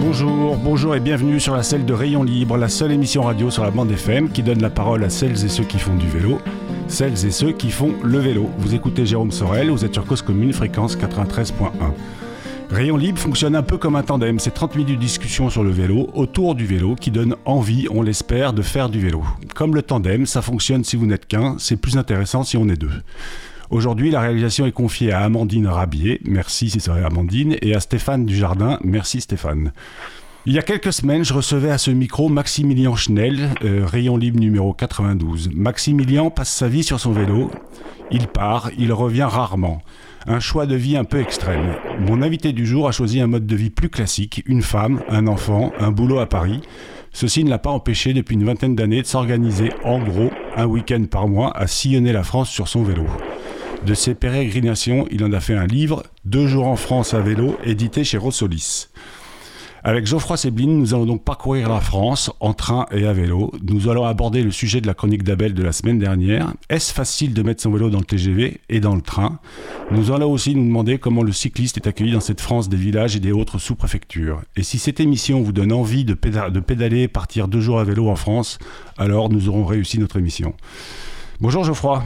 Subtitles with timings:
[0.00, 3.62] Bonjour, bonjour et bienvenue sur la selle de Rayon Libre, la seule émission radio sur
[3.62, 6.40] la bande FM qui donne la parole à celles et ceux qui font du vélo,
[6.88, 8.50] celles et ceux qui font le vélo.
[8.58, 11.52] Vous écoutez Jérôme Sorel, vous êtes sur Cause Commune, fréquence 93.1.
[12.78, 15.70] Rayon Libre fonctionne un peu comme un tandem, c'est 30 minutes de discussion sur le
[15.70, 19.24] vélo, autour du vélo, qui donne envie, on l'espère, de faire du vélo.
[19.56, 22.76] Comme le tandem, ça fonctionne si vous n'êtes qu'un, c'est plus intéressant si on est
[22.76, 22.92] deux.
[23.70, 28.24] Aujourd'hui, la réalisation est confiée à Amandine Rabier, merci c'est vrai Amandine, et à Stéphane
[28.26, 29.72] Dujardin, merci Stéphane.
[30.46, 34.38] Il y a quelques semaines, je recevais à ce micro Maximilien Schnell, euh, rayon libre
[34.38, 35.50] numéro 92.
[35.52, 37.50] Maximilien passe sa vie sur son vélo,
[38.12, 39.82] il part, il revient rarement.
[40.30, 41.74] Un choix de vie un peu extrême.
[42.00, 45.26] Mon invité du jour a choisi un mode de vie plus classique, une femme, un
[45.26, 46.60] enfant, un boulot à Paris.
[47.14, 51.02] Ceci ne l'a pas empêché depuis une vingtaine d'années de s'organiser en gros un week-end
[51.10, 53.06] par mois à sillonner la France sur son vélo.
[53.86, 57.56] De ses pérégrinations, il en a fait un livre, Deux jours en France à vélo,
[57.64, 58.88] édité chez Rossolis.
[59.84, 63.52] Avec Geoffroy Sebline, nous allons donc parcourir la France en train et à vélo.
[63.62, 66.52] Nous allons aborder le sujet de la chronique d'Abel de la semaine dernière.
[66.68, 69.38] Est-ce facile de mettre son vélo dans le TGV et dans le train?
[69.92, 73.14] Nous allons aussi nous demander comment le cycliste est accueilli dans cette France des villages
[73.14, 74.42] et des autres sous-préfectures.
[74.56, 78.08] Et si cette émission vous donne envie de, de pédaler, partir deux jours à vélo
[78.08, 78.58] en France,
[78.96, 80.54] alors nous aurons réussi notre émission.
[81.40, 82.02] Bonjour Geoffroy.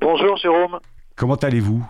[0.00, 0.78] Bonjour Jérôme.
[1.14, 1.86] Comment allez-vous?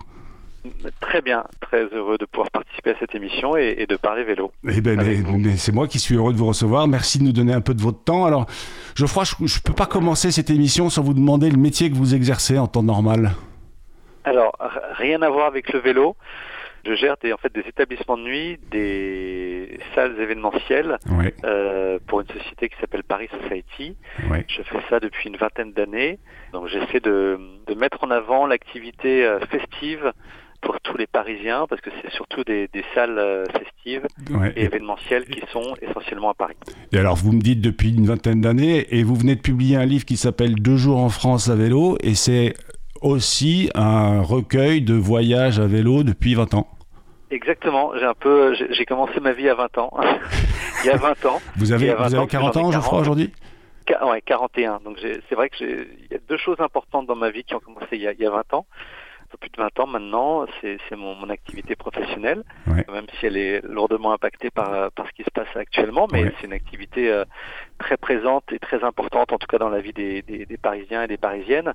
[0.99, 4.51] Très bien, très heureux de pouvoir participer à cette émission et, et de parler vélo.
[4.67, 6.87] Eh ben, mais, mais c'est moi qui suis heureux de vous recevoir.
[6.87, 8.25] Merci de nous donner un peu de votre temps.
[8.25, 8.45] Alors,
[8.95, 12.15] Geoffroy, je ne peux pas commencer cette émission sans vous demander le métier que vous
[12.15, 13.31] exercez en temps normal.
[14.25, 14.57] Alors,
[14.97, 16.15] rien à voir avec le vélo.
[16.85, 20.97] Je gère des, en fait des établissements de nuit, des salles événementielles
[21.43, 23.97] euh, pour une société qui s'appelle Paris Society.
[24.47, 26.17] Je fais ça depuis une vingtaine d'années.
[26.53, 30.13] Donc j'essaie de, de mettre en avant l'activité euh, festive
[30.67, 34.51] pour tous les Parisiens parce que c'est surtout des, des salles euh, festives Ouais.
[34.57, 36.55] et événementielles qui sont essentiellement à Paris.
[36.91, 39.85] Et alors, vous me dites depuis une vingtaine d'années, et vous venez de publier un
[39.85, 42.53] livre qui s'appelle Deux jours en France à vélo, et c'est
[43.01, 46.67] aussi un recueil de voyages à vélo depuis 20 ans.
[47.31, 49.91] Exactement, j'ai un peu j'ai commencé ma vie à 20 ans.
[50.83, 51.41] Il y a 20 ans.
[51.55, 52.99] Vous avez, Il y a 20 vous avez ans que 40 j'en ai ans, Geoffroy,
[52.99, 53.01] 40.
[53.01, 53.31] aujourd'hui?
[54.05, 54.79] Ouais, 41.
[54.83, 57.55] Donc c'est vrai que j'ai il y a deux choses importantes dans ma vie qui
[57.55, 58.65] ont commencé il y a, il y a 20 ans.
[59.29, 62.85] Peu plus de 20 ans maintenant, c'est mon, mon activité professionnelle, Ouais.
[62.89, 66.33] même si elle est lourdement impactée par, par ce qui se passe actuellement, mais Ouais.
[66.39, 67.25] c'est une activité euh,
[67.77, 71.03] très présente et très importante, en tout cas dans la vie des, des, des Parisiens
[71.03, 71.73] et des Parisiennes.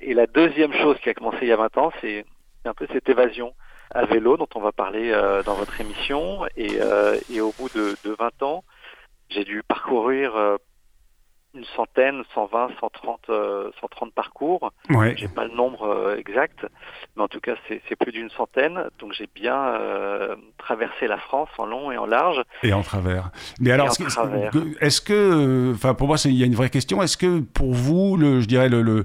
[0.00, 2.24] Et la deuxième chose qui a commencé il y a 20 ans, c'est
[2.64, 3.52] un peu cette évasion
[3.94, 6.46] à vélo dont on va parler euh, dans votre émission.
[6.56, 8.62] Et, euh, et au bout de, de 20 ans,
[9.28, 10.36] j'ai dû parcourir
[11.54, 14.72] une centaine, 120, 130, euh, 130 parcours.
[14.90, 15.14] Ouais.
[15.16, 16.66] J'ai pas le nombre euh, exact,
[17.16, 18.84] mais en tout cas c'est plus d'une centaine.
[18.98, 22.42] Donc j'ai bien euh, traversé la France en long et en large.
[22.62, 23.30] Et en travers.
[23.60, 23.88] Mais alors,
[24.80, 27.02] est-ce que- euh, enfin, pour moi, il y a une vraie question.
[27.02, 29.04] Est-ce que pour vous, le, je dirais, le, le-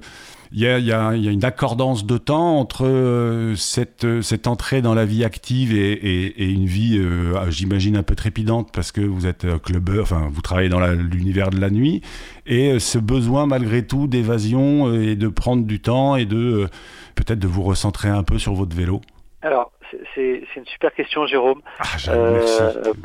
[0.52, 5.04] il y a, une accordance de temps entre euh, cette, euh, cette entrée dans la
[5.04, 9.46] vie active et, une vie, euh, ah, j'imagine, un peu trépidante parce que vous êtes
[9.62, 12.02] clubbeur, enfin, vous travaillez dans l'univers de la nuit,
[12.46, 16.68] et ce besoin, malgré tout, d'évasion et de prendre du temps et de
[17.14, 19.00] peut-être de vous recentrer un peu sur votre vélo.
[19.42, 19.70] Alors
[20.14, 21.60] c'est- une super question, Jérôme.
[21.78, 22.42] Ah, Euh,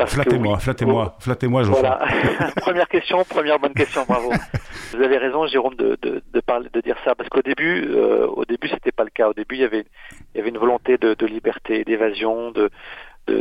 [0.07, 1.63] Flattez-moi, flattez-moi, flattez-moi.
[1.63, 1.99] Voilà.
[2.57, 4.31] première question, première bonne question, bravo.
[4.93, 8.27] Vous avez raison, Jérôme, de, de, de, parler, de dire ça, parce qu'au début, euh,
[8.27, 9.29] au début, c'était pas le cas.
[9.29, 9.85] Au début, il y avait,
[10.33, 12.69] il y avait une volonté de, de liberté, d'évasion, de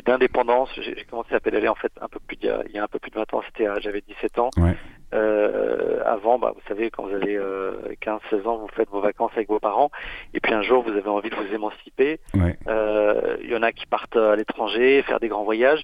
[0.07, 0.71] d'indépendance.
[0.77, 2.85] J'ai commencé à pédaler en fait un peu plus il y a, il y a
[2.85, 3.43] un peu plus de 20 ans.
[3.47, 4.51] C'était, j'avais 17 ans.
[4.57, 4.77] Ouais.
[5.13, 9.33] Euh, avant, bah, vous savez, quand vous avez euh, 15-16 ans, vous faites vos vacances
[9.35, 9.91] avec vos parents,
[10.35, 12.19] et puis un jour, vous avez envie de vous émanciper.
[12.35, 12.57] Ouais.
[12.69, 15.83] Euh, Il y en a qui partent à l'étranger, faire des grands voyages.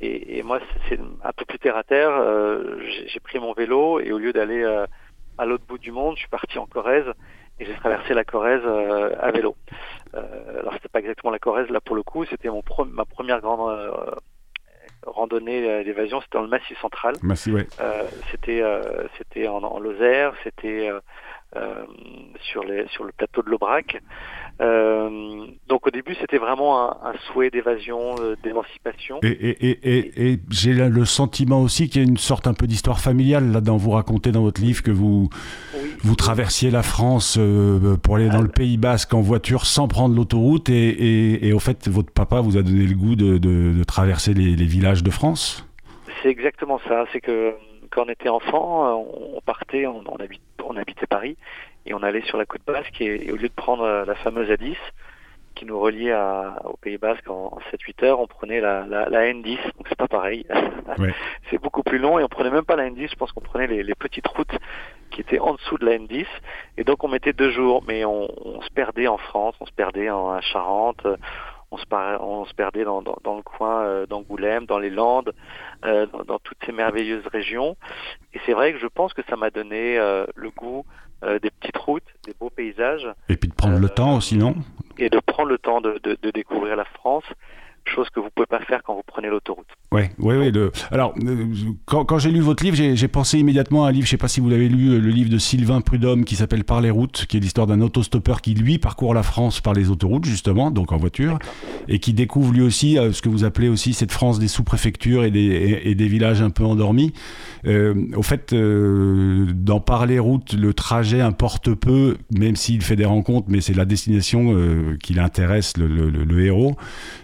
[0.00, 2.10] Et, et moi, c'est un peu plus terre à terre.
[2.10, 4.84] Euh, j'ai j'ai pris mon vélo et au lieu d'aller euh,
[5.38, 7.06] à l'autre bout du monde, je suis parti en Corrèze
[7.58, 9.56] et j'ai traversé la Corrèze euh, à vélo.
[10.14, 13.06] Euh, alors c'était pas exactement la Corrèze là pour le coup, c'était mon pre- ma
[13.06, 13.90] première grande euh,
[15.06, 17.14] randonnée euh, d'évasion, c'était dans le Massif central.
[17.22, 17.66] Merci, ouais.
[17.80, 21.00] Euh, c'était euh, c'était en, en Lozère, c'était euh, euh,
[22.50, 24.00] sur les sur le plateau de l'Aubrac.
[24.58, 29.18] Euh, donc au début c'était vraiment un, un souhait d'évasion, euh, d'émancipation.
[29.22, 32.54] Et, et, et, et, et j'ai le sentiment aussi qu'il y a une sorte un
[32.54, 33.76] peu d'histoire familiale là-dedans.
[33.76, 35.28] Vous racontez dans votre livre que vous,
[35.74, 35.90] Oui.
[36.02, 40.16] vous traversiez la France euh, pour aller dans le Pays Basque en voiture sans prendre
[40.16, 44.32] l'autoroute et, au fait votre papa vous a donné le goût de, de, de traverser
[44.32, 45.68] les, les villages de France?
[46.22, 47.04] C'est exactement ça.
[47.12, 47.52] C'est que
[47.90, 49.06] quand on était enfant,
[49.36, 51.36] on partait, on, on, habitait Paris,
[51.84, 54.76] et on allait sur la côte basque, et, au lieu de prendre la fameuse A10,
[55.56, 59.32] qui nous reliait à, au Pays Basque en, 7-8 heures, on prenait la, la, la
[59.32, 60.46] N10, donc c'est pas pareil.
[61.50, 63.66] c'est beaucoup plus long et on prenait même pas la N10, je pense qu'on prenait
[63.66, 64.56] les, les, petites routes
[65.10, 66.26] qui étaient en dessous de la N10
[66.76, 69.72] et donc on mettait deux jours, mais on, on se perdait en France, on se
[69.72, 71.06] perdait en Charente,
[71.70, 71.84] on se,
[72.20, 75.32] on se perdait dans, dans, dans le coin euh, d'Angoulême, dans les Landes,
[75.84, 77.76] euh, dans, dans, toutes ces merveilleuses régions.
[78.34, 80.84] Et c'est vrai que je pense que ça m'a donné euh, le goût
[81.24, 83.08] euh, des petites routes, des beaux paysages.
[83.28, 84.54] Et puis de prendre le temps aussi, non?
[84.98, 87.24] Et de prendre le temps de, de, de découvrir la France
[87.88, 89.66] chose que vous pouvez pas faire quand vous prenez l'autoroute.
[89.92, 90.50] Ouais, ouais.
[90.50, 90.72] Le...
[90.90, 91.46] Alors, euh,
[91.84, 94.28] quand, quand j'ai lu votre livre, j'ai pensé immédiatement à un livre, je sais pas
[94.28, 97.36] si vous l'avez lu, le livre de Sylvain Prudhomme qui s'appelle Par les routes, qui
[97.36, 100.96] est l'histoire d'un autostoppeur qui lui parcourt la France par les autoroutes justement, donc en
[100.96, 101.38] voiture,
[101.88, 105.24] et qui découvre lui aussi euh, ce que vous appelez aussi cette France des sous-préfectures
[105.24, 107.12] et des, et, des villages un peu endormis.
[107.66, 112.96] Euh, au fait, euh, dans Par les routes, le trajet importe peu, même s'il fait
[112.96, 116.76] des rencontres, mais c'est la destination euh, qui l'intéresse, le, le, le, héros.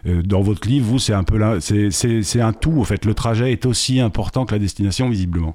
[0.04, 2.78] dans votre votre livre, vous, c'est un peu là, c'est un tout.
[2.78, 5.54] En fait, le trajet est aussi important que la destination, visiblement.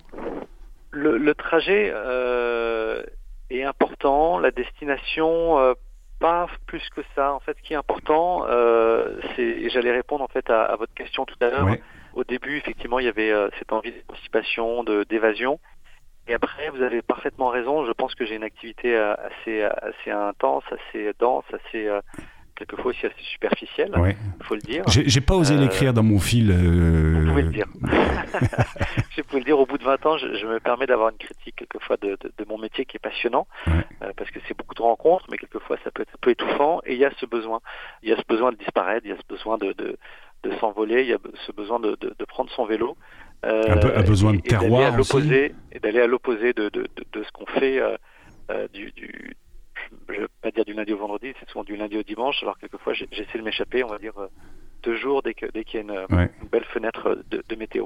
[0.91, 3.03] Le, trajet euh,
[3.51, 5.73] est important, la destination euh,
[6.19, 7.33] pas plus que ça.
[7.33, 11.25] En fait, ce qui est important, euh, c'est, j'allais répondre en fait à, votre question
[11.25, 11.69] tout à l'heure.
[12.15, 15.59] Au début, effectivement, il y avait cette envie d'émancipation, de, d'évasion.
[16.27, 17.85] Et après, vous avez parfaitement raison.
[17.85, 21.87] Je pense que j'ai une activité assez, assez intense, assez dense, assez
[22.57, 24.83] quelquefois aussi assez superficiel, il faut le dire.
[24.87, 26.51] J'ai pas osé euh, l'écrire dans mon fil.
[26.51, 27.21] Euh...
[27.21, 27.65] Vous pouvez le dire.
[29.15, 31.17] je peux le dire, au bout de 20 ans, je, je me permets d'avoir une
[31.17, 34.75] critique quelquefois de, de, de, mon métier qui est passionnant, euh, parce que c'est beaucoup
[34.75, 37.25] de rencontres, mais quelquefois ça peut être un peu étouffant, et il y a ce
[37.25, 37.61] besoin.
[38.03, 39.97] Il y a ce besoin de disparaître, il y a ce besoin de,
[40.59, 42.97] s'envoler, il y a ce besoin de, prendre son vélo.
[43.45, 45.51] Euh, un, un, besoin de terroir aussi.
[45.71, 46.71] Et d'aller à l'opposé de,
[47.13, 47.79] ce qu'on fait
[48.73, 49.35] du, du
[50.09, 52.41] je ne vais pas dire du lundi au vendredi, c'est souvent du lundi au dimanche.
[52.41, 54.27] Alors quelquefois, j'essaie de m'échapper, on va dire euh,
[54.83, 57.55] deux jours dès qu'il dès qu'il y a une, euh, une, belle fenêtre de, de,
[57.55, 57.85] météo.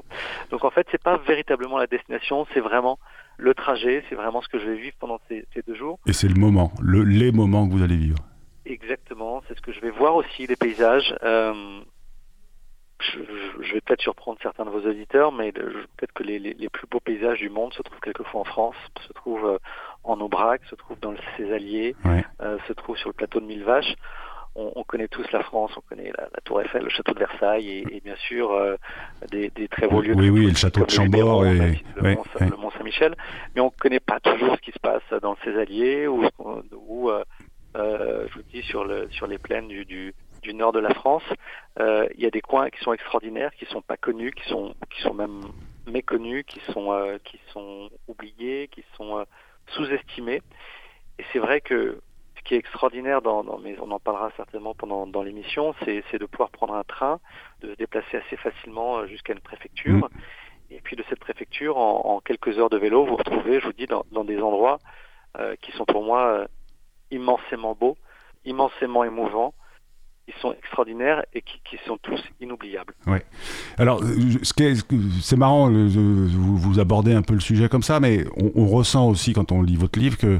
[0.50, 2.98] Donc en fait, c'est pas véritablement la destination, c'est vraiment
[3.38, 5.98] le trajet, c'est vraiment ce que je vais vivre pendant ces, ces deux jours.
[6.06, 8.18] Et c'est le moment, le, les moments que vous allez vivre.
[8.64, 11.14] Exactement, c'est ce que je vais voir aussi, les paysages.
[11.22, 11.80] Euh,
[13.00, 13.18] je,
[13.60, 16.86] je, vais peut-être surprendre certains de vos auditeurs, mais peut-être que les, les, les, plus
[16.86, 18.76] beaux paysages du monde se trouvent quelquefois en France,
[19.06, 19.58] se trouvent euh,
[20.04, 22.24] en Aubrac, se trouve dans le Césalier, ouais.
[22.40, 23.94] euh, se trouve sur le plateau de Mille Vaches.
[24.54, 27.20] On, on, connaît tous la France, on connaît la, la, Tour Eiffel, le château de
[27.20, 28.76] Versailles et, et bien sûr euh,
[29.30, 30.14] des, des, très beaux lieux.
[30.14, 32.50] Oui, oui, le château de Chambord et le, ouais, Mont, ouais.
[32.58, 33.16] Mont Saint-Michel.
[33.54, 36.24] Mais on ne connaît pas toujours ce qui se passe dans le Césalier ou,
[36.86, 37.24] ou euh,
[37.76, 40.92] euh, je vous dis sur, le, sur les plaines du, du, du nord de la
[40.92, 41.22] France.
[41.80, 44.74] Euh, il y a des coins qui sont extraordinaires, qui sont pas connus, qui sont,
[44.90, 45.40] qui sont même
[45.86, 49.24] méconnus, qui sont, euh, qui sont oubliés, qui sont
[49.72, 50.42] sous-estimés.
[51.18, 52.00] Et c'est vrai que
[52.36, 56.02] ce qui est extraordinaire, dans, dans, mais on en parlera certainement pendant dans l'émission, c'est,
[56.10, 57.20] c'est de pouvoir prendre un train,
[57.60, 60.08] de se déplacer assez facilement euh, jusqu'à une préfecture.
[60.08, 60.08] Mmh.
[60.70, 63.72] Et puis de cette préfecture, en, en, quelques heures de vélo, vous retrouvez, je vous
[63.72, 64.78] dis, dans, dans des endroits
[65.38, 66.46] euh, qui sont pour moi euh,
[67.10, 67.96] immensément beaux,
[68.44, 69.54] immensément émouvants,
[70.28, 72.94] ils sont extraordinaires et qui, qui sont tous inoubliables.
[73.06, 73.18] Oui.
[73.78, 74.02] Alors,
[74.42, 79.08] c'est marrant, vous, vous, abordez un peu le sujet comme ça, mais on, on, ressent
[79.08, 80.38] aussi quand on lit votre livre que,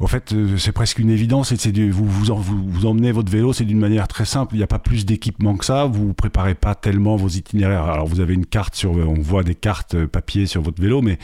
[0.00, 1.52] au fait, c'est presque une évidence.
[1.52, 4.54] Et c'est vous, vous, vous, vous emmenez votre vélo, c'est d'une manière très simple.
[4.54, 5.84] Il n'y a pas plus d'équipement que ça.
[5.84, 7.84] Vous préparez pas tellement vos itinéraires.
[7.84, 11.18] Alors, vous avez une carte sur, on voit des cartes papier sur votre vélo, mais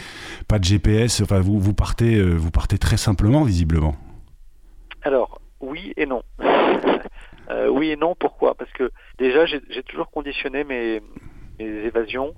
[0.47, 1.23] pas de GPS.
[1.23, 3.97] Enfin, vous, vous partez, vous partez très simplement, visiblement.
[5.03, 6.23] Alors, oui et non.
[7.51, 8.55] Euh, oui et non, pourquoi?
[8.55, 11.01] Parce que déjà, j'ai toujours conditionné mes,
[11.59, 12.35] mes évasions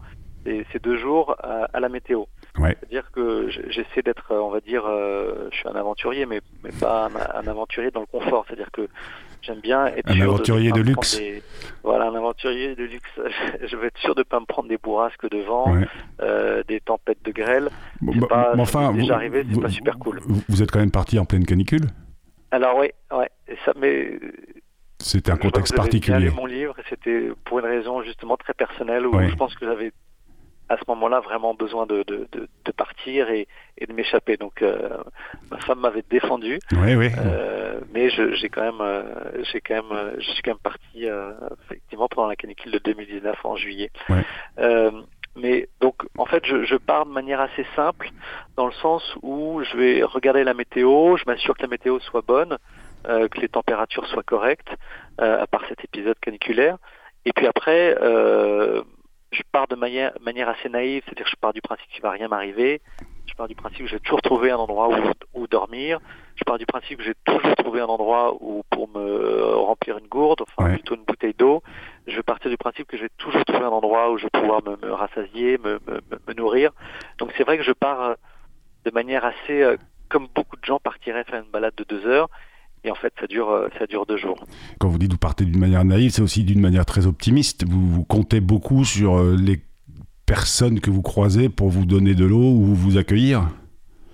[0.47, 2.25] et ces deux jours à, à la météo.
[2.59, 2.77] Ouais.
[2.81, 7.07] C'est-à-dire que j'essaie d'être, on va dire, euh, je suis un aventurier, mais, mais pas
[7.07, 8.45] un, un, aventurier dans le confort.
[8.47, 8.89] C'est-à-dire que
[9.43, 11.19] j'aime bien être un sûr aventurier de, de luxe.
[11.19, 11.43] Des,
[11.83, 13.11] voilà, un aventurier de luxe.
[13.67, 15.87] je veux être sûr de pas me prendre des bourrasques de vent, ouais.
[16.23, 17.69] euh, des tempêtes de grêle.
[18.01, 20.21] Bon, bah, pas, enfin, déjà vous, arrivé, c'est pas super cool.
[20.49, 21.87] Vous êtes quand même parti en pleine canicule?
[22.51, 23.31] Alors oui, ouais,
[23.65, 24.19] ça, mais
[25.01, 26.29] c'était un contexte particulier.
[26.29, 29.31] J'ai mon livre et c'était pour une raison justement très personnelle où oui.
[29.31, 29.93] je pense que j'avais
[30.69, 34.37] à ce moment-là vraiment besoin de, de, de, de partir et, et de m'échapper.
[34.37, 34.99] Donc euh,
[35.51, 37.11] ma femme m'avait défendu, oui, oui.
[37.19, 39.03] Euh, mais j'ai quand même, euh,
[39.51, 41.07] j'ai quand même, je suis quand même parti
[41.65, 43.91] effectivement pendant la canicule de 2019 en juillet.
[44.09, 44.91] Ouais.
[45.37, 48.11] Mais donc en fait je, je, pars de manière assez simple
[48.57, 52.23] dans le sens où je vais regarder la météo, je m'assure que la météo soit
[52.27, 52.59] bonne,
[53.07, 54.71] euh, que les températures soient correctes,
[55.21, 56.77] euh, à part cet épisode caniculaire.
[57.25, 58.83] Et puis après, euh,
[59.33, 62.11] je pars de manière, manière assez naïve, c'est-à-dire que je pars du principe qu'il va
[62.11, 62.81] rien m'arriver.
[63.27, 66.01] Je pars du principe que je vais toujours trouver un endroit où, où dormir.
[66.35, 70.09] Je pars du principe que j'ai toujours trouvé un endroit où pour me remplir une
[70.09, 71.63] gourde, enfin plutôt une bouteille d'eau.
[72.07, 74.31] Je vais partir du principe que je vais toujours trouver un endroit où je vais
[74.31, 76.73] pouvoir me, me rassasier, me, me, me nourrir.
[77.19, 78.17] Donc c'est vrai que je pars
[78.85, 79.77] de manière assez, euh,
[80.09, 82.29] comme beaucoup de gens partiraient faire une balade de deux heures.
[82.85, 84.43] Et en fait, ça dure, euh, ça dure deux jours.
[84.79, 87.69] Quand vous dites vous partez d'une manière naïve, c'est aussi d'une manière très optimiste.
[87.69, 89.61] Vous, vous, comptez beaucoup sur euh, les
[90.25, 93.49] personnes que vous croisez pour vous donner de l'eau ou vous accueillir?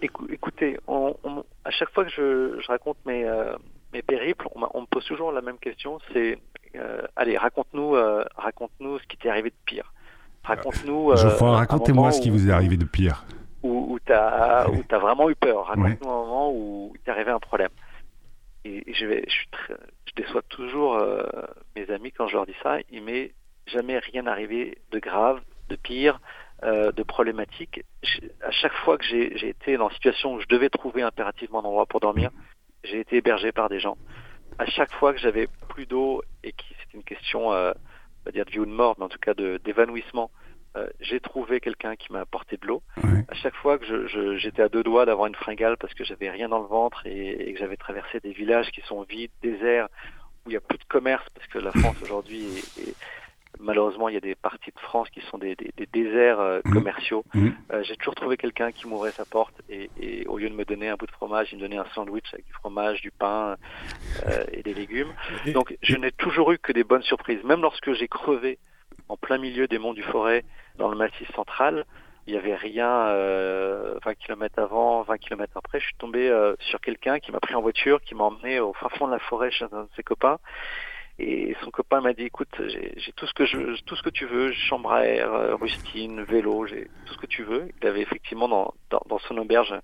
[0.02, 3.56] Écoutez, on, on, à chaque fois que je, je raconte mes, euh,
[3.92, 5.98] mes périples, on, on, me pose toujours la même question.
[6.12, 6.38] C'est,
[6.76, 9.92] euh, allez, raconte-nous, euh, raconte-nous ce qui t'est arrivé de pire.
[10.44, 11.08] Raconte-nous.
[11.08, 13.26] racontez-moi ce qui vous est arrivé de pire.
[13.62, 15.66] Où, où tu as, as, vraiment eu peur.
[15.66, 17.70] Raconte-nous un moment où t'est arrivé un problème
[18.88, 19.22] je,
[20.16, 21.22] déçois toujours euh,
[21.74, 22.78] mes amis quand je leur dis ça.
[22.90, 23.32] Il m'est
[23.66, 26.20] jamais rien arrivé de grave, de pire,
[26.62, 27.84] euh, de problématique.
[28.40, 31.64] à chaque fois que j'ai été dans une situation où je devais trouver impérativement un
[31.64, 32.30] endroit pour dormir,
[32.84, 33.96] j'ai été hébergé par des gens.
[34.58, 38.32] À chaque fois que j'avais plus d'eau et qui c'était une question, euh, on va
[38.32, 40.30] dire de vie ou de mort, mais en tout cas d'évanouissement,
[40.76, 42.82] euh, j'ai trouvé quelqu'un qui m'a apporté de l'eau.
[43.28, 44.06] À chaque fois que
[44.36, 47.52] j'étais à deux doigts d'avoir une fringale parce que j'avais rien dans le ventre et,
[47.52, 49.88] que j'avais traversé des villages qui sont vides, déserts,
[50.44, 52.46] où il n'y a plus de commerce parce que la France aujourd'hui
[52.78, 52.94] est,
[53.58, 55.56] malheureusement il y a des parties de France qui sont des,
[55.92, 56.72] déserts euh, mmh.
[56.72, 57.24] commerciaux.
[57.32, 57.48] Mmh.
[57.72, 59.88] Euh, j'ai toujours trouvé quelqu'un qui m'ouvrait sa porte et,
[60.26, 62.44] au lieu de me donner un bout de fromage, il me donnait un sandwich avec
[62.44, 63.56] du fromage, du pain
[64.52, 65.12] et des légumes.
[65.54, 68.58] Donc je n'ai toujours eu que des bonnes surprises, même lorsque j'ai crevé
[69.08, 70.44] en plein milieu des monts du Forêt
[70.76, 71.84] dans le massif central.
[72.26, 75.78] Il n'y avait rien euh, 20 km avant, 20 km après.
[75.78, 78.72] Je suis tombé euh, sur quelqu'un qui m'a pris en voiture, qui m'a emmené au
[78.72, 80.38] fin fond de la forêt chez un de ses copains.
[81.18, 84.26] Et son copain m'a dit, écoute, j'ai tout ce que je, tout ce que tu
[84.26, 87.68] veux, chambre à air, euh, rustine, vélo, j'ai tout ce que tu veux.
[87.80, 89.74] Il avait effectivement dans, dans, dans son auberge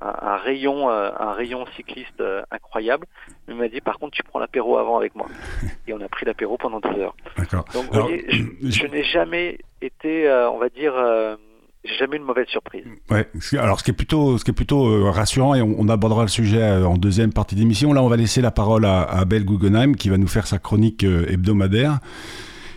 [0.00, 3.06] un, rayon, euh, un rayon cycliste euh, incroyable.
[3.48, 5.26] Il m'a dit par contre tu prends l'apéro avant avec moi.
[5.86, 7.16] Et on a pris l'apéro pendant deux heures.
[7.74, 8.26] Donc vous voyez,
[8.62, 10.92] je, n'ai jamais été, euh, on va dire,
[11.84, 12.84] j'ai jamais eu une mauvaise surprise.
[13.10, 13.26] Ouais.
[13.58, 16.62] Alors ce qui est plutôt, ce qui est plutôt rassurant et on, abordera le sujet
[16.62, 17.92] en deuxième partie d'émission.
[17.92, 20.58] Là, on va laisser la parole à, à Abel Guggenheim qui va nous faire sa
[20.58, 22.00] chronique hebdomadaire.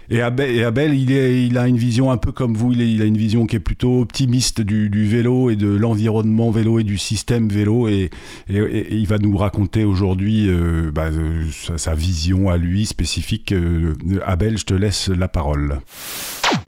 [0.10, 3.56] Et Abel, il, a une vision un peu comme vous, il, a une vision qui
[3.56, 7.88] est plutôt optimiste du, vélo et de l'environnement vélo et du système vélo.
[7.88, 8.10] Et,
[8.50, 11.46] il va nous raconter aujourd'hui euh, bah, euh,
[11.78, 13.52] sa, vision à lui spécifique.
[13.52, 13.94] Euh,
[14.26, 15.80] Abel, je te laisse la parole.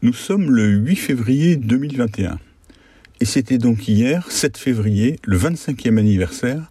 [0.01, 2.39] Nous sommes le 8 février 2021.
[3.19, 6.69] Et c'était donc hier, 7 février, le 25e anniversaire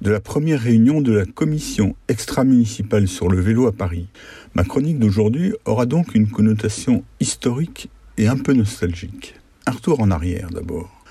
[0.00, 4.06] de la première réunion de la commission extra-municipale sur le vélo à Paris.
[4.54, 9.34] Ma chronique d'aujourd'hui aura donc une connotation historique et un peu nostalgique.
[9.66, 11.04] Un retour en arrière d'abord.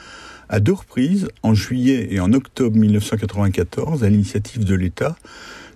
[0.48, 5.18] À deux reprises, en juillet et en octobre 1994, à l'initiative de l'État,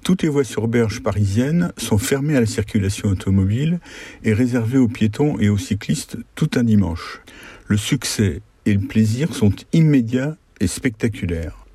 [0.02, 3.80] toutes les voies sur berge parisiennes sont fermées à la circulation automobile
[4.24, 7.22] et réservées aux piétons et aux cyclistes tout un dimanche.
[7.68, 11.66] Le succès et le plaisir sont immédiats et spectaculaires.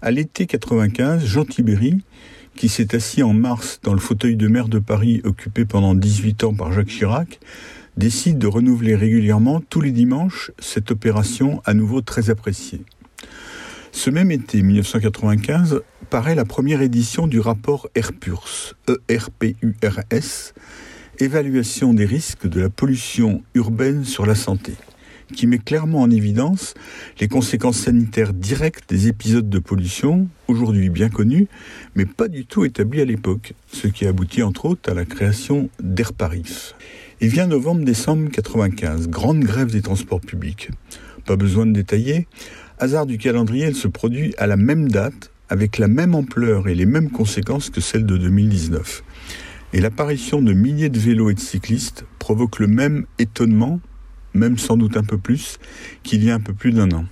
[0.00, 2.02] À l'été 95, Jean Tibéry,
[2.56, 6.44] qui s'est assis en mars dans le fauteuil de maire de Paris occupé pendant 18
[6.44, 7.40] ans par Jacques Chirac,
[7.96, 12.82] décide de renouveler régulièrement tous les dimanches cette opération à nouveau très appréciée.
[13.92, 20.54] Ce même été 1995 paraît la première édition du rapport ERPURS, E-R-P-U-R-S,
[21.20, 24.72] Évaluation des risques de la pollution urbaine sur la santé
[25.34, 26.74] qui met clairement en évidence
[27.20, 31.48] les conséquences sanitaires directes des épisodes de pollution, aujourd'hui bien connus,
[31.94, 35.68] mais pas du tout établis à l'époque, ce qui aboutit entre autres à la création
[35.82, 36.74] d'Airparif.
[37.20, 40.70] Et vient novembre-décembre 95, grande grève des transports publics.
[41.26, 42.26] Pas besoin de détailler,
[42.78, 46.74] hasard du calendrier, elle se produit à la même date, avec la même ampleur et
[46.74, 49.04] les mêmes conséquences que celle de 2019.
[49.72, 53.80] Et l'apparition de milliers de vélos et de cyclistes provoque le même étonnement
[54.34, 55.58] même sans doute un peu plus,
[56.02, 57.04] qu'il y a un peu plus d'un an.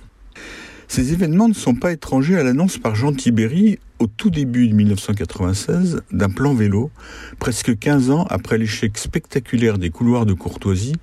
[0.87, 4.75] Ces événements ne sont pas étrangers à l'annonce par Jean Tibéry au tout début de
[4.75, 6.91] 1996 d'un plan vélo,
[7.39, 10.93] presque 15 ans après l'échec spectaculaire des couloirs de courtoisie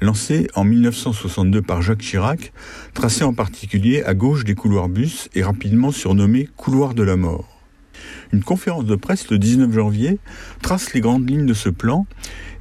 [0.00, 2.52] lancé en 1962 par Jacques Chirac,
[2.94, 7.60] tracé en particulier à gauche des couloirs bus et rapidement surnommé couloir de la mort.
[8.32, 10.18] Une conférence de presse le 19 janvier
[10.62, 12.06] trace les grandes lignes de ce plan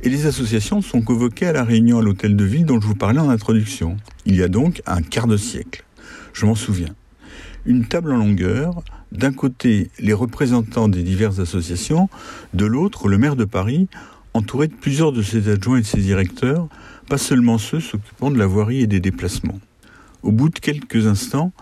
[0.04, 2.96] et les associations sont convoquées à la réunion à l'hôtel de ville dont je vous
[2.96, 3.96] parlais en introduction.
[4.26, 5.86] Il y a donc un quart de siècle.
[6.34, 6.94] Je m'en souviens.
[7.66, 8.84] Une table en longueur,
[9.14, 12.10] d'un côté les représentants des diverses associations,
[12.54, 13.88] de l'autre le maire de Paris,
[14.34, 16.68] entouré de plusieurs de ses adjoints et de ses directeurs,
[17.08, 19.60] pas seulement ceux s'occupant de la voirie et des déplacements.
[20.22, 21.54] Au bout de quelques instants,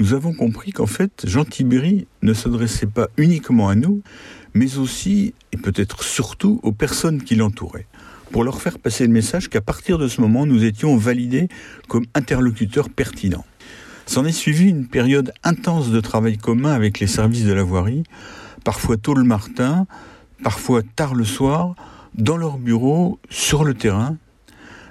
[0.00, 4.00] nous avons compris qu'en fait, Jean Tibéry ne s'adressait pas uniquement à nous,
[4.54, 7.86] mais aussi, et peut-être surtout, aux personnes qui l'entouraient,
[8.32, 11.48] pour leur faire passer le message qu'à partir de ce moment, nous étions validés
[11.86, 13.44] comme interlocuteurs pertinents.
[14.06, 18.04] S'en est suivi une période intense de travail commun avec les services de la voirie,
[18.64, 19.86] parfois tôt le matin,
[20.42, 21.74] parfois tard le soir,
[22.14, 24.16] dans leur bureau, sur le terrain,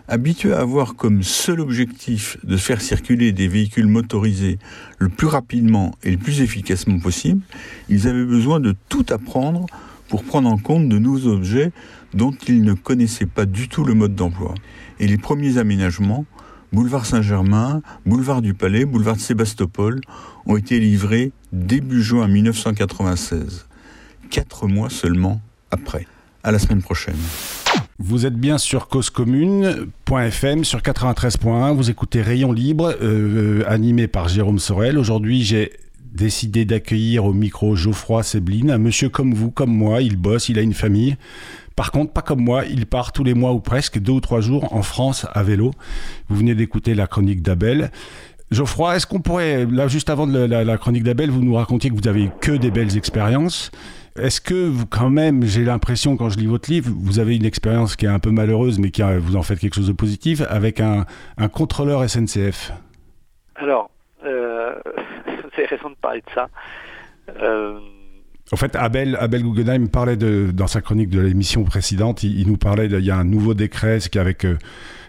[0.10, 4.58] habitués à avoir comme seul objectif de faire circuler des véhicules motorisés
[4.98, 7.42] le plus rapidement et le plus efficacement possible,
[7.88, 9.68] ils avaient besoin de tout apprendre
[10.10, 11.72] pour prendre en compte de nouveaux objets
[12.14, 14.56] dont ils ne connaissaient pas du tout le mode d'emploi.
[15.00, 16.26] Et les premiers aménagements,
[16.74, 20.02] boulevard Saint-Germain, boulevard du Palais, boulevard de Sébastopol,
[20.48, 23.68] ont été livrés début juin 1996,
[24.32, 25.40] quatre mois seulement
[25.70, 26.08] après.
[26.42, 27.18] À la semaine prochaine.
[28.02, 31.76] Vous êtes bien sur causecommune.fm sur 93.1.
[31.76, 34.98] Vous écoutez Rayon Libre, euh, animé par Jérôme Sorel.
[34.98, 35.74] Aujourd'hui, j'ai
[36.14, 40.02] décidé d'accueillir au micro Geoffroy Sebline, un monsieur comme vous, comme moi.
[40.02, 41.18] Il bosse, il a une famille.
[41.76, 44.40] Par contre, pas comme moi, il part tous les mois ou presque, deux ou trois
[44.40, 45.72] jours en France à vélo.
[46.30, 47.92] Vous venez d'écouter la chronique d'Abel.
[48.50, 51.96] Geoffroy, est-ce qu'on pourrait, là juste avant la, la chronique d'Abel, vous nous racontiez que
[51.96, 53.72] vous avez que des belles expériences
[54.16, 57.46] est-ce que vous, quand même, j'ai l'impression quand je lis votre livre, vous avez une
[57.46, 60.42] expérience qui est un peu malheureuse, mais qui vous en faites quelque chose de positif,
[60.50, 61.06] avec un,
[61.52, 62.72] contrôleur SNCF
[63.56, 63.90] Alors,
[64.26, 64.76] euh,
[65.56, 66.50] c'est intéressant de parler de ça.
[67.42, 67.80] Euh,
[68.52, 72.58] en fait, Abel, Abel Guggenheim parlait de, dans sa chronique de l'émission précédente, il, nous
[72.58, 74.58] parlait qu'il y a un nouveau décret, qui avec, euh,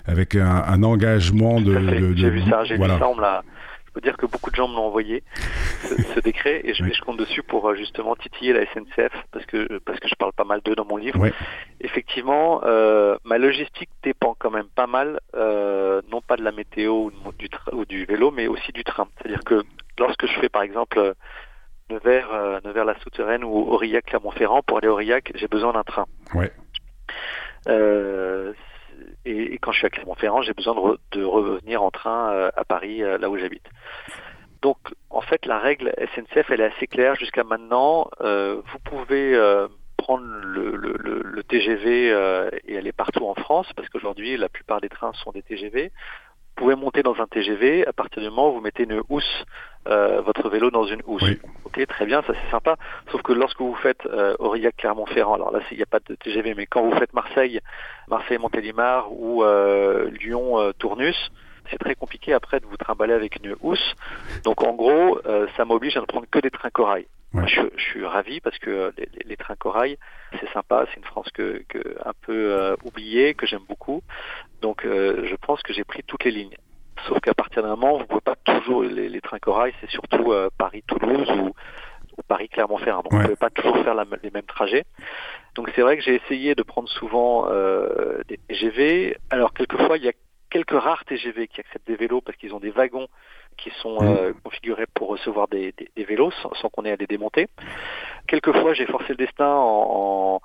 [0.07, 3.42] avec un, engagement de, J'ai vu ça, j'ai vu ça, on me l'a
[3.91, 5.25] je peux dire que beaucoup de gens me l'ont envoyé,
[5.83, 9.79] ce, décret, et je, je, compte dessus pour euh, justement titiller la SNCF, parce que,
[9.79, 11.29] parce que je parle pas mal d'eux dans mon livre.
[11.81, 17.11] Effectivement, euh, ma logistique dépend quand même pas mal, euh, non pas de la météo
[17.25, 19.09] ou du, ou du vélo, mais aussi du train.
[19.19, 19.65] C'est-à-dire que
[19.99, 21.15] lorsque je fais par exemple
[21.91, 26.07] Nevers, Nevers la Souterraine ou Aurillac Clermont-Ferrand, pour aller à Aurillac, j'ai besoin d'un train.
[26.35, 26.53] Ouais.
[27.69, 28.53] Euh,
[29.25, 33.02] et, quand je suis à Clermont-Ferrand, j'ai besoin de, revenir en train euh, à Paris,
[33.02, 33.69] euh, là où j'habite.
[34.63, 38.10] Donc, en fait, la règle SNCF, elle est assez claire jusqu'à maintenant.
[38.21, 39.39] Euh, vous pouvez
[39.97, 42.08] prendre le, le TGV
[42.67, 45.93] et aller partout en France, parce qu'aujourd'hui, la plupart des trains sont des TGV
[46.61, 49.45] pouvez monter dans un TGV à partir du moment où vous mettez une housse,
[49.89, 51.25] euh, votre vélo dans une housse.
[51.65, 52.77] Ok, très bien, ça c'est sympa.
[53.11, 56.55] Sauf que lorsque vous faites euh, Aurillac-Clermont-Ferrand, alors là il n'y a pas de TGV,
[56.55, 57.61] mais quand vous faites Marseille,
[58.09, 61.33] Marseille-Montélimar ou euh, Lyon-Tournus,
[61.71, 63.95] c'est très compliqué après de vous trimballer avec une housse.
[64.45, 67.07] Donc en gros, euh, ça m'oblige à ne prendre que des trains corail.
[67.32, 68.93] Je, suis ravi parce que
[69.25, 69.99] les, trains corail,
[70.40, 71.64] c'est sympa, c'est une France que,
[72.04, 74.02] un peu euh, oubliée, que j'aime beaucoup.
[74.62, 76.56] Donc euh, je pense que j'ai pris toutes les lignes.
[77.06, 80.34] Sauf qu'à partir d'un moment, vous ne pouvez pas toujours les, trains corail, c'est surtout
[80.58, 81.52] Paris-Toulouse ou,
[82.28, 83.02] Paris-Clermont-Ferrand.
[83.02, 84.84] Donc on ne peut pas toujours faire les mêmes trajets.
[85.54, 87.49] Donc c'est vrai que j'ai essayé de prendre souvent
[88.28, 89.16] des TGV.
[89.30, 90.12] Alors quelquefois il y a
[90.50, 93.08] quelques rares TGV qui acceptent des vélos parce qu'ils ont des wagons
[93.56, 94.06] qui sont mmh.
[94.06, 97.49] euh, configurés pour recevoir des, vélos sans, qu'on ait à les démonter.
[98.26, 100.41] Quelquefois, j'ai forcé le destin en,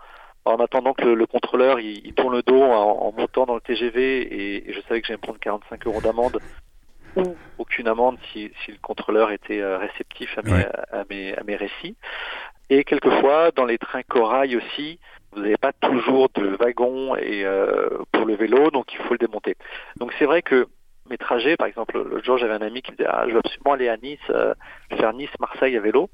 [0.45, 4.81] attendant que le, contrôleur il, tourne le dos en, montant dans le TGV et, je
[4.81, 6.39] savais que j'allais me prendre 45 euros d'amende
[7.15, 10.41] ou aucune amende si, le contrôleur était euh, réceptif à
[11.09, 11.95] mes, à mes récits.
[12.69, 14.99] Et quelquefois, dans les trains corail aussi,
[15.35, 19.17] vous n'avez pas toujours de wagon et euh, pour le vélo, donc il faut le
[19.17, 19.55] démonter.
[19.97, 20.67] Donc c'est vrai que
[21.09, 23.39] mes trajets, par exemple, l'autre jour j'avais un ami qui me disait ah, je veux
[23.39, 24.53] absolument aller à Nice, euh,
[24.97, 26.09] faire Nice-Marseille à vélo.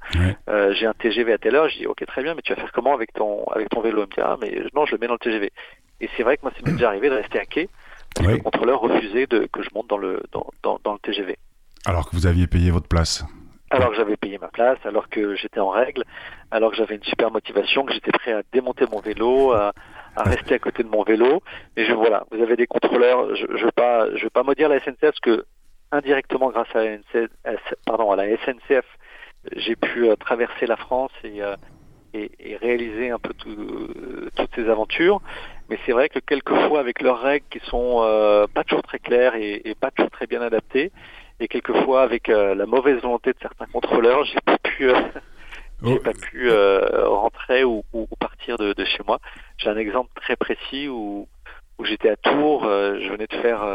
[0.49, 1.69] Euh, j'ai un TGV à telle heure.
[1.69, 3.99] Je dis ok très bien, mais tu vas faire comment avec ton avec ton vélo?
[3.99, 5.51] Il me dit ah mais non je le mets dans le TGV.
[6.01, 7.69] Et c'est vrai que moi c'est déjà arrivé de rester à quai
[8.15, 10.99] parce que le contrôleur refusait de, que je monte dans le dans, dans, dans le
[10.99, 11.37] TGV.
[11.85, 13.25] Alors que vous aviez payé votre place
[13.73, 16.03] alors que j'avais payé ma place, alors que j'étais en règle,
[16.51, 19.71] alors que j'avais une super motivation, que j'étais prêt à démonter mon vélo, à,
[20.15, 21.41] rester à côté de mon vélo.
[21.75, 23.35] Mais je, voilà, vous avez des contrôleurs.
[23.35, 25.45] Je ne je veux pas, je veux pas maudire la SNCF parce que
[25.91, 26.97] indirectement, grâce à la,
[27.85, 28.85] pardon, à la SNCF,
[29.55, 31.55] j'ai pu euh, traverser la France et, euh,
[32.13, 33.87] et, et, réaliser un peu tout,
[34.35, 35.21] toutes ces aventures.
[35.69, 39.35] Mais c'est vrai que quelquefois, avec leurs règles qui sont euh, pas toujours très claires
[39.35, 40.91] et, et, pas toujours très bien adaptées,
[41.39, 44.95] et quelquefois avec euh, la mauvaise volonté de certains contrôleurs, j'ai pas pu, euh,
[45.83, 45.99] j'ai oh.
[45.99, 49.19] pas pu euh, rentrer ou, ou, partir de, de, chez moi.
[49.57, 51.27] J'ai un exemple très précis où,
[51.77, 53.65] où j'étais à Tours, je venais de faire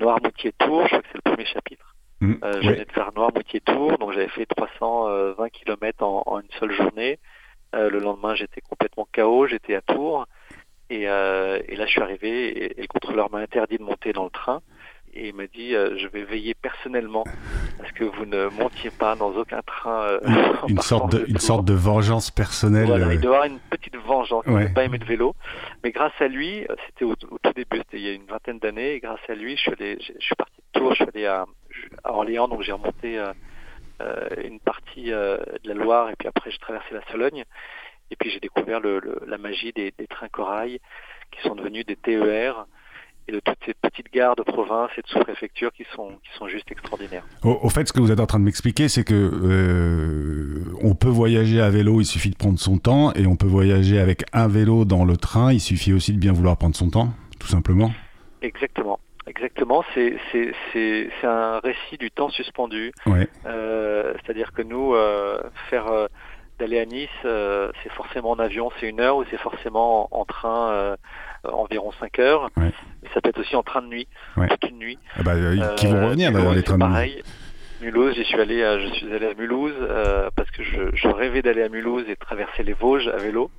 [0.00, 1.94] Noirmoutier-Tours, je crois que c'est le premier chapitre.
[2.20, 6.72] Mmh, je venais de faire Noirmoutier-Tours, donc j'avais fait 320 km en, en, une seule
[6.72, 7.18] journée.
[7.72, 10.26] le lendemain, j'étais complètement KO, j'étais à Tours.
[10.90, 14.30] Et, là, je suis arrivé et, et le contrôleur m'a interdit de monter dans le
[14.30, 14.62] train
[15.14, 17.24] et il m'a dit euh, je vais veiller personnellement
[17.82, 20.02] à ce que vous ne montiez pas dans aucun train.
[20.02, 20.20] Euh,
[20.68, 22.86] une sorte de, une sorte de vengeance personnelle.
[22.86, 23.20] Voilà, il euh.
[23.20, 24.44] doit avoir une petite vengeance.
[24.46, 25.34] Il n'a pas aimé le vélo,
[25.82, 28.94] mais grâce à lui, c'était au, tout début, c'était il y a une vingtaine d'années,
[28.94, 31.26] et grâce à lui, je suis allé, je, suis parti de Tours, je suis allé
[31.26, 31.46] à,
[32.04, 33.18] Orléans, donc j'ai remonté
[34.42, 37.44] une partie de la Loire, et puis après j'ai traversé la Sologne,
[38.10, 40.80] et puis j'ai découvert le, la magie des, des trains corail
[41.30, 42.66] qui sont devenus des TER
[43.28, 46.48] et de toutes ces petites gares de province et de sous-préfecture qui sont, qui sont
[46.48, 47.24] juste extraordinaires.
[47.44, 51.08] Au, fait, ce que vous êtes en train de m'expliquer, c'est que euh, on peut
[51.08, 54.48] voyager à vélo, il suffit de prendre son temps, et on peut voyager avec un
[54.48, 57.92] vélo dans le train, il suffit aussi de bien vouloir prendre son temps, tout simplement.
[58.42, 58.98] Exactement.
[59.26, 60.16] Exactement, c'est
[61.22, 62.92] un récit du temps suspendu.
[63.04, 63.28] Ouais.
[63.44, 65.38] Euh, C'est-à-dire que nous, euh,
[65.68, 66.08] faire
[66.58, 70.24] d'aller à Nice, euh, c'est forcément en avion, c'est une heure, ou c'est forcément en,
[70.24, 70.96] train euh,
[71.44, 72.50] environ 5 heures.
[72.56, 72.72] Ouais.
[73.14, 74.98] ça peut être aussi en train de nuit, toute une nuit.
[75.16, 75.34] Ah bah,
[75.76, 77.22] qui vont revenir d'ailleurs les trains de nuit.
[77.80, 79.74] Mulhouse, j'y suis allé, je suis allé à Mulhouse
[80.34, 83.50] parce que je, je rêvais d'aller à Mulhouse et de traverser les Vosges à vélo.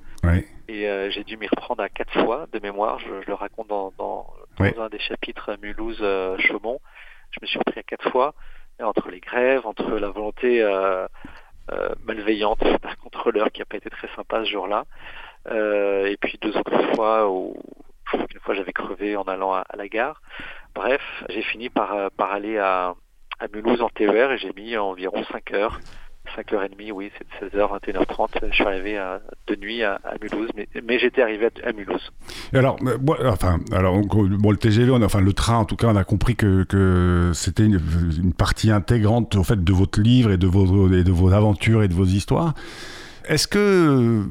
[0.68, 2.98] Et j'ai dû m'y reprendre à quatre fois de mémoire.
[2.98, 4.26] Je, le raconte dans, dans,
[4.60, 6.80] un des chapitres Mulhouse-Chaumont.
[7.30, 8.34] je me suis repris à quatre fois.
[8.78, 11.06] Et entre les grèves, entre la volonté euh,
[12.04, 14.84] malveillante d'un contrôleur qui n'a pas été très sympa ce jour-là.
[15.48, 17.56] Euh, et puis deux autres fois où
[18.12, 20.20] une fois j'avais crevé en allant à, la gare.
[20.74, 22.94] Bref, j'ai fini par, euh, aller à,
[23.38, 25.80] à Mulhouse en TER et j'ai mis environ 5 heures
[26.36, 28.48] 5h30, oui, c'est 16h, 21h30.
[28.48, 32.12] Je suis arrivé à, de nuit à, Mulhouse, mais, j'étais arrivé à, Mulhouse.
[32.52, 32.78] alors,
[33.26, 37.30] enfin, alors bon, le TGV, enfin le train, en tout cas, on a compris que,
[37.34, 41.32] c'était une, partie intégrante au fait de votre livre et de vos, et de vos
[41.32, 42.54] aventures et de vos histoires.
[43.28, 44.24] Est-ce que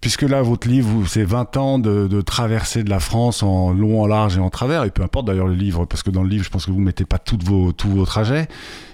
[0.00, 4.06] Puisque là, votre livre, c'est 20 ans de, traversée de la France en long, en
[4.06, 6.44] large et en travers, et peu importe d'ailleurs le livre, parce que dans le livre,
[6.44, 8.46] je pense que vous ne mettez pas toutes vos, tous vos trajets.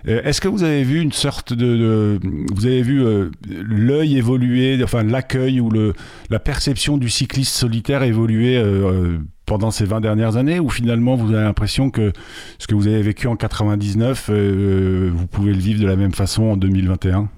[0.08, 1.76] Euh, est-ce que vous avez vu une sorte de...
[1.76, 2.20] de
[2.54, 5.92] vous avez vu euh, l'œil évoluer, enfin l'accueil ou le,
[6.30, 11.34] la perception du cycliste solitaire évoluer euh, pendant ces 20 dernières années, ou finalement vous
[11.34, 12.14] avez l'impression que
[12.58, 16.44] ce que vous avez vécu en 99, vous pouvez le vivre de la même façon
[16.44, 17.28] en 2021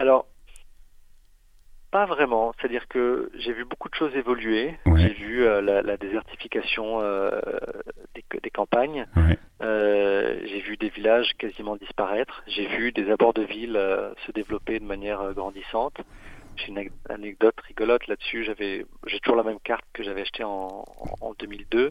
[0.00, 0.26] Alors,
[1.90, 2.52] pas vraiment.
[2.58, 4.78] C'est-à-dire que j'ai vu beaucoup de choses évoluer.
[4.96, 7.40] J'ai vu euh, la, désertification euh,
[8.14, 9.06] des, campagnes.
[9.62, 12.42] Euh, j'ai vu des villages quasiment disparaître.
[12.46, 13.78] J'ai vu des abords de villes
[14.26, 16.00] se développer de manière grandissante.
[16.56, 18.44] J'ai une anecdote rigolote là-dessus.
[18.44, 20.84] J'avais, j'ai toujours la même carte que j'avais achetée en,
[21.38, 21.90] 2002.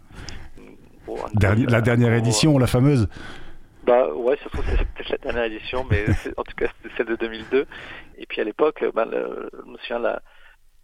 [1.42, 3.08] la dernière édition, la fameuse.
[3.84, 6.06] Bah ouais, surtout c'est peut-être la dernière édition, mais
[6.38, 7.66] en tout cas c'était celle de 2002.
[8.18, 10.22] Et puis à l'époque, bah, je me souviens la,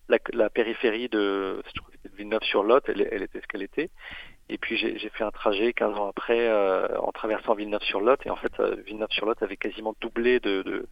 [0.09, 1.61] la, la périphérie de,
[2.03, 3.89] de Villeneuve-sur-Lot, elle, elle, était ce qu'elle était.
[4.47, 8.25] Et puis j'ai fait un trajet 15 ans après euh, en traversant Villeneuve-sur-Lot.
[8.25, 10.87] Et en fait, euh, Villeneuve-sur-Lot avait quasiment doublé de, de,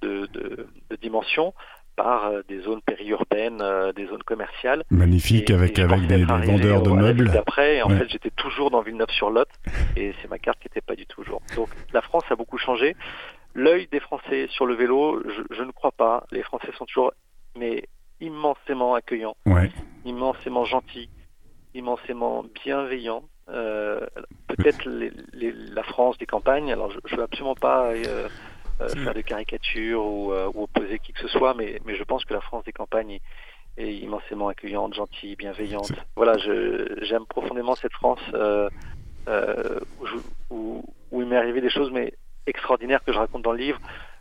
[0.00, 1.52] de, de, de dimension
[1.96, 4.84] par euh, des zones périurbaines, euh, des zones commerciales.
[4.90, 7.30] Magnifique avec, avec des, vendeurs de meubles.
[7.36, 9.48] Après, et en fait, j'étais toujours dans Villeneuve-sur-Lot
[9.96, 11.40] et c'est ma carte qui n'était pas du tout jour.
[11.56, 12.96] Donc la France a beaucoup changé.
[13.54, 16.24] L'œil des Français sur le vélo, je, je, ne crois pas.
[16.30, 17.12] Les Français sont toujours
[17.58, 17.84] mais
[18.20, 19.36] immensément accueillants,
[20.04, 21.10] immensément gentils,
[21.74, 23.24] immensément bienveillants.
[23.48, 24.06] Euh,
[24.46, 26.72] Peut-être la France des campagnes.
[26.72, 28.28] Alors je, ne veux absolument pas euh,
[28.80, 32.04] euh, faire des caricatures ou, euh, ou, opposer qui que ce soit, mais, mais je
[32.04, 33.18] pense que la France des campagnes
[33.76, 35.92] est, immensément accueillante, gentille, bienveillante.
[36.16, 38.68] Voilà, j'aime profondément cette France euh,
[39.28, 39.80] euh
[40.50, 42.12] où, où, il m'est arrivé des choses mais
[42.46, 43.80] extraordinaires que je raconte dans le livre.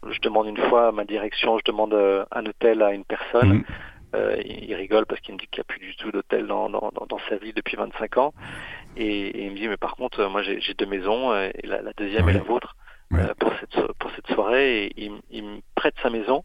[0.10, 3.60] Je demande une fois ma direction, je demande un hôtel à une personne.
[3.60, 3.64] Mmh.
[4.14, 6.70] Euh, il, rigole parce qu'il me dit qu'il n'y a plus du tout d'hôtel dans,
[6.70, 8.34] dans, dans, sa vie depuis 25 ans.
[8.98, 12.28] Et, il me dit, mais par contre, moi j'ai deux maisons, et la, la deuxième
[12.28, 12.76] est la vôtre.
[13.14, 14.86] Euh, pour, cette, pour cette soirée.
[14.86, 16.44] Et il, il, me prête sa maison,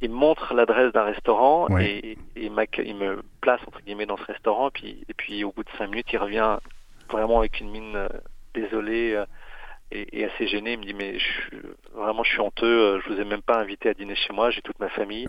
[0.00, 4.24] il me montre l'adresse d'un restaurant et, et il me place entre guillemets dans ce
[4.24, 4.68] restaurant.
[4.68, 6.58] Et puis, et puis au bout de cinq minutes, il revient
[7.10, 8.08] vraiment avec une mine euh,
[8.54, 9.26] désolée euh,
[9.92, 10.72] et, assez gêné.
[10.72, 11.56] Il me dit mais je,
[11.96, 13.00] vraiment je suis honteux.
[13.00, 14.50] Je vous ai même pas invité à dîner chez moi.
[14.50, 15.26] J'ai toute ma famille.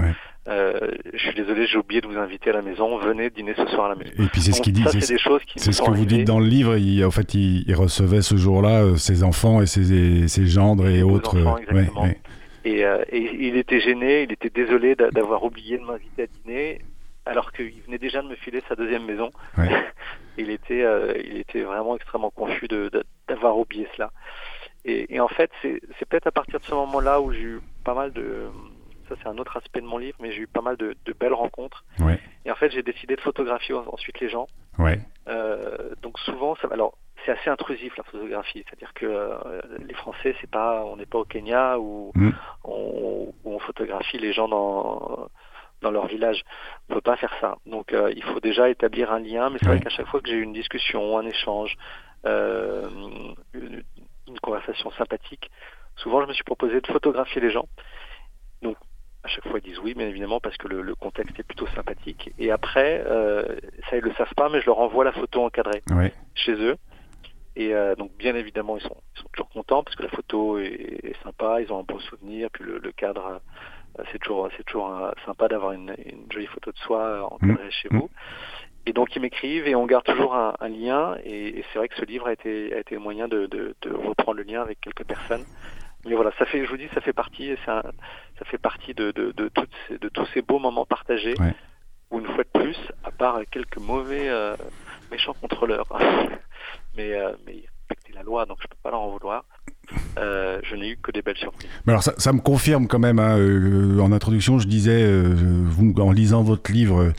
[0.47, 2.97] Euh, je suis désolé, j'ai oublié de vous inviter à la maison.
[2.97, 4.11] Venez dîner ce soir à la maison.
[4.17, 4.83] Et puis c'est ce qu'il dit.
[4.89, 6.77] C'est ce que vous dites dans le livre.
[6.77, 11.03] Il, en fait, il, recevait ce jour-là euh, ses enfants et ses, ses gendres et
[11.03, 11.37] autres.
[11.39, 12.07] Enfants, exactement.
[12.65, 16.81] Et, euh, et, il était gêné, il était désolé d'avoir oublié de m'inviter à dîner,
[17.25, 19.29] alors qu'il venait déjà de me filer sa deuxième maison.
[20.37, 24.11] il était, euh, il était vraiment extrêmement confus d'avoir de, oublié cela.
[24.85, 27.93] Et, et en fait, c'est peut-être à partir de ce moment-là où j'ai eu pas
[27.93, 28.47] mal de
[29.09, 31.33] ça c'est un autre aspect de mon livre, mais j'ai eu pas mal de, belles
[31.33, 31.85] rencontres.
[31.99, 32.19] Ouais.
[32.43, 34.47] Et en fait, j'ai décidé de photographier ensuite les gens.
[34.79, 34.99] Ouais.
[36.01, 39.29] donc souvent, ça, alors c'est assez intrusif la photographie, c'est-à-dire que
[39.79, 42.31] les Français, c'est pas, on n'est pas au Kenya où, mm.
[42.63, 45.29] on, où on photographie les gens dans
[45.81, 46.43] dans leur village.
[46.89, 47.57] On ne peut pas faire ça.
[47.65, 50.29] Donc euh, il faut déjà établir un lien, mais c'est vrai qu'à chaque fois que
[50.29, 51.75] j'ai eu une discussion, un échange,
[52.25, 52.89] euh,
[53.53, 53.83] une,
[54.41, 55.51] conversation sympathique,
[55.95, 57.67] souvent je me suis proposé de photographier les gens.
[58.61, 58.77] Donc
[59.23, 62.31] à chaque fois ils disent oui, bien évidemment, parce que le, contexte est plutôt sympathique.
[62.37, 63.43] Et après, euh,
[63.89, 65.83] ça ils le savent pas, mais je leur envoie la photo encadrée
[66.33, 66.77] chez eux.
[67.57, 71.61] Et donc bien évidemment ils sont, sont toujours contents parce que la photo est, sympa,
[71.61, 73.39] ils ont un bon souvenir, puis le, le cadre
[74.11, 75.95] c'est toujours, c'est toujours euh, sympa d'avoir une,
[76.29, 77.71] jolie photo de soi euh, encadrée mmh.
[77.71, 78.09] chez vous.
[78.85, 81.15] Et donc ils m'écrivent et on garde toujours un, lien.
[81.25, 84.37] Et, c'est vrai que ce livre a été, a été le moyen de, de, reprendre
[84.37, 85.43] le lien avec quelques personnes.
[86.05, 87.81] Mais voilà, ça fait, je vous dis, ça fait partie, ça,
[88.37, 91.33] ça fait partie de, de, de, toutes ces, de tous ces beaux moments partagés.
[92.11, 94.55] Où une fois de plus, à part quelques mauvais euh,
[95.09, 95.87] méchants contrôleurs,
[96.95, 97.17] mais,
[97.47, 99.45] mais ils respectaient la loi, donc je peux pas leur en vouloir.
[100.17, 101.69] Euh, je n'ai eu que des belles surprises.
[101.85, 105.93] Mais alors ça, me confirme quand même, hein, euh, en introduction, je disais, euh, vous,
[105.99, 107.11] en lisant votre livre,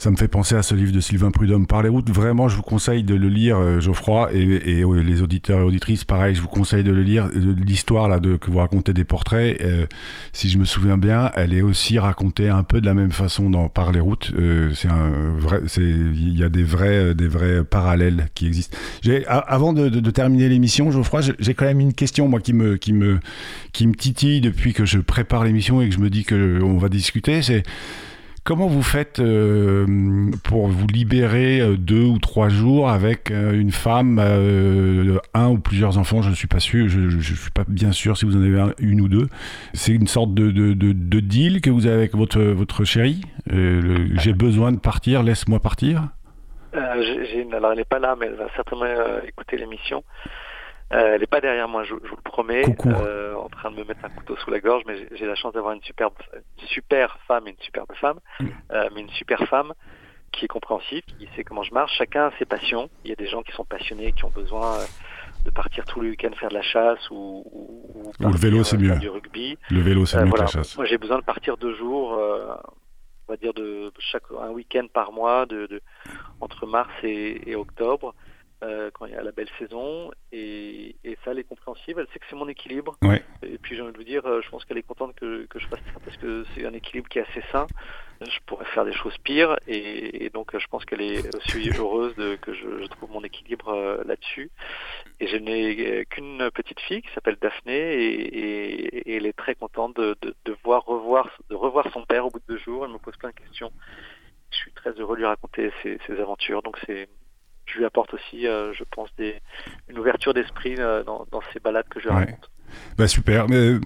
[0.00, 2.08] ça me fait penser à ce livre de Sylvain Prudhomme, Par les routes.
[2.08, 6.34] Vraiment, je vous conseille de le lire, euh, Geoffroy, et, les auditeurs et auditrices, pareil,
[6.34, 7.28] je vous conseille de le lire.
[7.34, 9.84] L'histoire là que vous racontez des portraits, euh,
[10.32, 13.50] si je me souviens bien, elle est aussi racontée un peu de la même façon
[13.50, 14.32] dans Par les routes.
[14.38, 14.72] Euh,
[15.76, 18.78] il y a des vrais, des vrais parallèles qui existent.
[19.26, 23.20] Avant de, terminer l'émission, Geoffroy, j'ai quand même une question moi qui me, qui me,
[23.72, 26.78] qui me titille depuis que je prépare l'émission et que je me dis que on
[26.78, 27.42] va discuter.
[27.42, 27.64] C'est
[28.42, 33.70] Comment vous faites euh, pour vous libérer euh, deux ou trois jours avec euh, une
[33.70, 34.18] femme,
[35.34, 36.22] un ou plusieurs enfants?
[36.22, 38.72] Je ne suis pas sûr, je ne suis pas bien sûr si vous en avez
[38.78, 39.28] une ou deux.
[39.74, 43.20] C'est une sorte de, de, deal que vous avez avec votre, votre chérie?
[43.46, 46.08] J'ai besoin de partir, laisse-moi partir
[46.72, 48.86] Alors elle n'est pas là, mais elle va certainement
[49.26, 50.02] écouter l'émission.
[50.92, 53.84] Euh, elle n'est pas derrière moi, je, vous le promets, euh, en train de me
[53.84, 56.14] mettre un couteau sous la gorge, mais j'ai la chance d'avoir une superbe,
[56.66, 58.46] super femme et une superbe femme, mm.
[58.72, 59.72] euh, mais une super femme
[60.32, 61.92] qui est compréhensive, qui sait comment je marche.
[61.96, 62.90] Chacun a ses passions.
[63.04, 64.78] Il y a des gens qui sont passionnés, qui ont besoin
[65.44, 68.96] de partir tous les week-ends faire de la chasse ou, ou, le vélo, c'est mieux.
[68.98, 69.58] Du rugby.
[69.70, 70.76] Le vélo, c'est mieux que la chasse.
[70.76, 75.12] Moi, j'ai besoin de partir deux jours, on va dire de chaque un week-end par
[75.12, 75.80] mois, de, de
[76.40, 78.14] entre mars et, et octobre.
[78.62, 80.10] Euh, quand il y a la belle saison.
[80.32, 82.02] Et, et ça elle est compréhensible.
[82.02, 82.94] Elle sait que c'est mon équilibre.
[83.42, 85.58] Et puis j'ai envie de vous dire euh, je pense qu'elle est contente que, que
[85.58, 87.66] je fasse ça parce que c'est un équilibre qui est assez sain.
[88.20, 89.56] Je pourrais faire des choses pires.
[89.66, 93.68] Et, donc je pense qu'elle est aussi heureuse de, que je, je trouve mon équilibre
[93.68, 94.50] euh, là-dessus.
[95.20, 97.94] Et je n'ai qu'une petite fille qui s'appelle Daphné.
[97.94, 102.26] Et, et, elle est très contente de, de, de, voir revoir de revoir son père
[102.26, 102.84] au bout de deux jours.
[102.84, 103.72] Elle me pose plein de questions.
[104.50, 106.60] Je suis très heureux de lui raconter ses, ses aventures.
[106.60, 107.08] Donc c'est
[107.72, 109.36] je lui apporte aussi, euh, je pense, des,
[109.88, 112.50] une ouverture d'esprit euh, dans, ces balades que je raconte.
[112.96, 113.48] Bah super.
[113.48, 113.56] Mais...
[113.56, 113.80] Euh,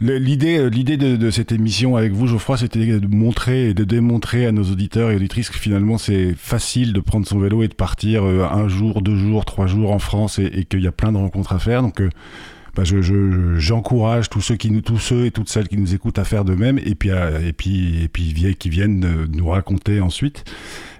[0.00, 4.52] l'idée, l'idée de, cette émission avec vous, Geoffroy, c'était de montrer et de démontrer à
[4.52, 8.24] nos auditeurs et auditrices que finalement c'est facile de prendre son vélo et de partir
[8.24, 11.52] un jour, deux jours, trois jours en France et, qu'il y a plein de rencontres
[11.52, 11.82] à faire.
[11.82, 12.00] Donc
[12.74, 16.18] bah je, j'encourage tous ceux qui nous, tous ceux et toutes celles qui nous écoutent
[16.18, 20.44] à faire de même, et puis, et puis, et puis, qui viennent nous raconter ensuite.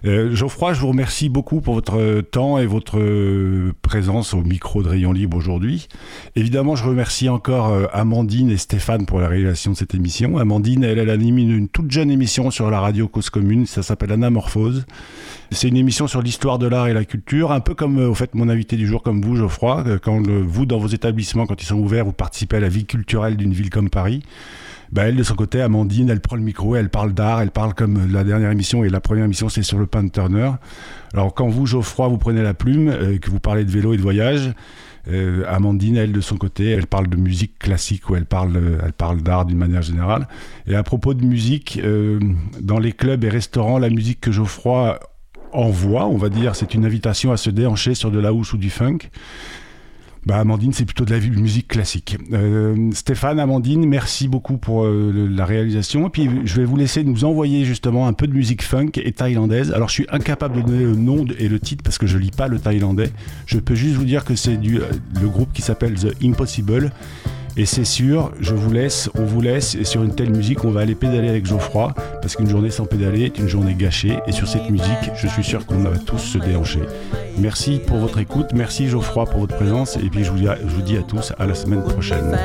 [0.07, 2.99] Euh, Geoffroy, je vous remercie beaucoup pour votre temps et votre
[3.83, 5.89] présence au micro de Rayon Libre aujourd'hui.
[6.37, 10.39] Évidemment, je remercie encore euh, Amandine et Stéphane pour la réalisation de cette émission.
[10.39, 14.13] Amandine, elle, elle anime une, toute jeune émission sur la radio Cause Commune, ça s'appelle
[14.13, 14.87] Anamorphose.
[15.51, 18.15] C'est une émission sur l'histoire de l'art et la culture, un peu comme euh, au
[18.15, 19.85] fait mon invité du jour, comme vous, Geoffroy.
[20.03, 23.37] Quand vous, dans vos établissements, quand ils sont ouverts, vous participez à la vie culturelle
[23.37, 24.23] d'une ville comme Paris.
[24.93, 27.75] Bah, elle, de son côté, Amandine, elle prend le micro, elle parle d'art, elle parle
[27.75, 30.51] comme la dernière émission, et la première émission, c'est sur le pain de Turner.
[31.13, 33.97] Alors, quand vous, Geoffroy, vous prenez la plume, euh, que vous parlez de vélo et
[33.97, 34.53] de voyage,
[35.09, 38.79] euh, Amandine, elle, de son côté, elle parle de musique classique ou elle parle, euh,
[38.85, 40.27] elle parle d'art d'une manière générale.
[40.67, 41.81] Et à propos de musique,
[42.61, 44.99] dans les clubs et restaurants, la musique que Geoffroy
[45.53, 48.59] envoie, on va dire, c'est une invitation à se déhancher sur de la housse ou
[48.59, 48.99] du funk.
[50.27, 52.19] Bah, Amandine, c'est plutôt de la musique classique.
[52.33, 56.07] Euh, Stéphane, Amandine, merci beaucoup pour euh, la réalisation.
[56.07, 59.13] Et puis, je vais vous laisser nous envoyer justement un peu de musique funk et
[59.13, 59.73] thaïlandaise.
[59.73, 62.33] Alors, je suis incapable de donner le nom et le titre parce que je lis
[62.33, 63.11] pas le thaïlandais.
[63.47, 66.93] Je peux juste vous dire que c'est du euh, le groupe qui s'appelle The Impossible.
[67.57, 70.71] Et c'est sûr, je vous laisse, on vous laisse, et sur une telle musique, on
[70.71, 74.33] va aller pédaler avec Geoffroy, parce qu'une journée sans pédaler est une journée gâchée, et
[74.33, 76.83] sur cette musique, je suis sûr qu'on va tous se déhancher.
[77.39, 80.57] Merci pour votre écoute, merci Geoffroy pour votre présence, et puis je vous dis à,
[80.57, 82.37] je vous dis à tous à la semaine prochaine.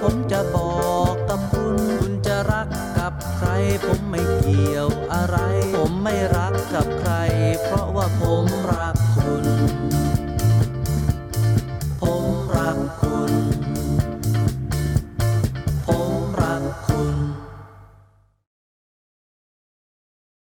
[0.00, 0.63] ผมจะบอก